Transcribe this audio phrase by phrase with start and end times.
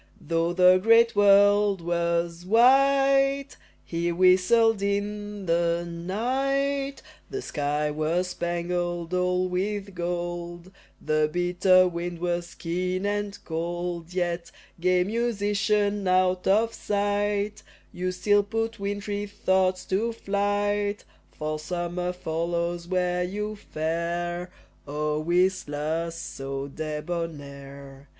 [0.19, 3.55] Though the great world was white,
[3.85, 12.17] he whistled in the night The sky was spangled all with gold, The bitter wind
[12.17, 17.61] was keen and cold, Yet, gay musician, out of sight,
[17.93, 24.49] You still put wintry thoughts to flight, For summer follows where you fare,
[24.87, 28.09] 0 Whistler, so debonair.